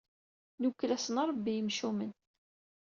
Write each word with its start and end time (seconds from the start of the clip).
Nwekkel-asen 0.61 1.17
Rebbi 1.29 1.49
i 1.51 1.55
yimcumen. 1.57 2.11